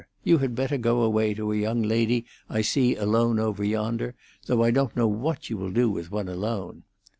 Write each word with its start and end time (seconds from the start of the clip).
You 0.23 0.39
had 0.39 0.55
better 0.55 0.79
go 0.79 1.01
away 1.03 1.35
to 1.35 1.51
a 1.51 1.55
young 1.55 1.83
lady 1.83 2.25
I 2.49 2.61
see 2.63 2.95
alone 2.95 3.37
over 3.37 3.63
yonder, 3.63 4.15
though 4.47 4.63
I 4.63 4.71
don't 4.71 4.95
know 4.95 5.07
what 5.07 5.51
you 5.51 5.57
will 5.57 5.69
do 5.69 5.91
with 5.91 6.09
one 6.09 6.27
alone." 6.27 6.85